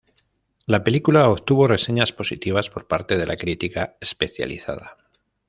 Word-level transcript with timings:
La 0.65 0.83
película 0.83 1.29
obtuvo 1.29 1.67
reseñas 1.67 2.11
positivas 2.11 2.71
por 2.71 2.87
parte 2.87 3.17
de 3.19 3.27
la 3.27 3.37
crítica 3.37 3.97
especializada. 4.01 4.97